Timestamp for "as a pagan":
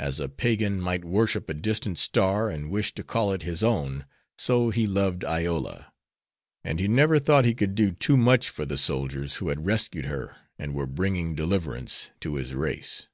0.00-0.80